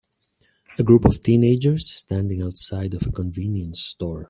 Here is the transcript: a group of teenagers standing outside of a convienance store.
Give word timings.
a 0.79 0.83
group 0.83 1.05
of 1.05 1.21
teenagers 1.21 1.87
standing 1.91 2.41
outside 2.41 2.95
of 2.95 3.03
a 3.05 3.11
convienance 3.11 3.81
store. 3.91 4.19